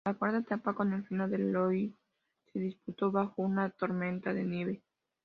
[0.03, 1.95] La cuarta etapa, con final en Lyon,
[2.51, 4.81] se disputó bajo una tormenta de nieve.